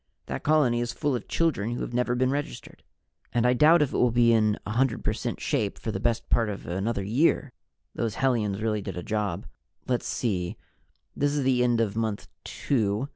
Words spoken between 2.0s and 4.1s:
been registered. And I doubt if it will